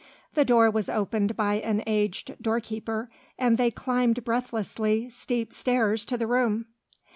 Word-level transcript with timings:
The 0.33 0.43
door 0.45 0.71
was 0.71 0.89
opened 0.89 1.37
by 1.37 1.59
an 1.59 1.83
aged 1.85 2.37
door 2.41 2.59
keeper, 2.59 3.11
and 3.37 3.59
they 3.59 3.69
climbed 3.69 4.23
breathlessly 4.23 5.11
steep 5.11 5.53
stairs 5.53 6.05
to 6.05 6.17
the 6.17 6.25
room. 6.25 6.65